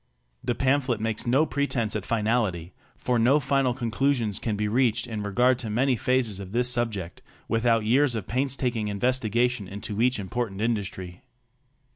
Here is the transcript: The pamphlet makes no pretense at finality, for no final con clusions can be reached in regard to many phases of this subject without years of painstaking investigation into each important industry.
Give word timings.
The 0.43 0.55
pamphlet 0.55 0.99
makes 0.99 1.27
no 1.27 1.45
pretense 1.45 1.95
at 1.95 2.07
finality, 2.07 2.73
for 2.97 3.19
no 3.19 3.39
final 3.39 3.71
con 3.75 3.91
clusions 3.91 4.41
can 4.41 4.55
be 4.55 4.67
reached 4.67 5.05
in 5.05 5.21
regard 5.21 5.59
to 5.59 5.69
many 5.69 5.95
phases 5.95 6.39
of 6.39 6.53
this 6.53 6.71
subject 6.71 7.21
without 7.47 7.85
years 7.85 8.15
of 8.15 8.25
painstaking 8.25 8.87
investigation 8.87 9.67
into 9.67 10.01
each 10.01 10.17
important 10.17 10.59
industry. 10.59 11.21